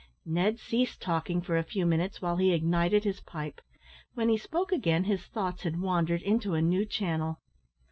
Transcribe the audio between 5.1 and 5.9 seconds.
thoughts had